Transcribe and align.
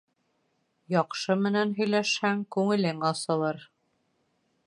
Яҡшы 0.93 1.35
менән 1.41 1.75
һөйләшһәң, 1.81 2.41
күңелең 2.57 3.07
асылыр. 3.13 3.61